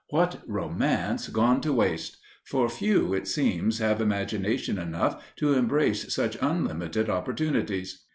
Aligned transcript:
What 0.09 0.41
Romance 0.47 1.27
gone 1.27 1.61
to 1.61 1.71
waste! 1.73 2.17
For 2.43 2.67
few, 2.69 3.13
it 3.13 3.27
seems, 3.27 3.77
have 3.77 4.01
imagination 4.01 4.79
enough 4.79 5.23
to 5.35 5.53
embrace 5.53 6.11
such 6.11 6.39
unlimited 6.41 7.07
opportunities! 7.07 8.03